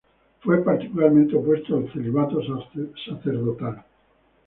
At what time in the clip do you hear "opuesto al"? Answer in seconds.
1.35-1.93